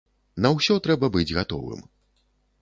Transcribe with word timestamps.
На 0.45 0.49
ўсё 0.55 0.77
трэба 0.87 1.09
быць 1.17 1.35
гатовым. 1.39 1.85